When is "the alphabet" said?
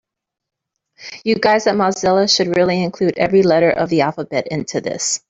3.89-4.47